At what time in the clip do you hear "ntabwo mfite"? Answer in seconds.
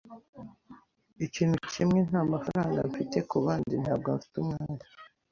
3.83-4.35